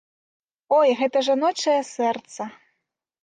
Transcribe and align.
Ой, 0.77 0.87
гэта 1.01 1.17
жаночае 1.27 1.77
сэрца! 1.95 2.43